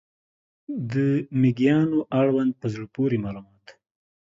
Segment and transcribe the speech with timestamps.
[0.91, 0.93] د
[1.41, 3.65] مېږیانو اړوند په زړه پورې معلومات